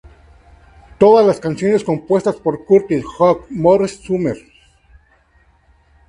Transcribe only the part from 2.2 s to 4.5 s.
por Curtis, Hook, Morris, Sumner.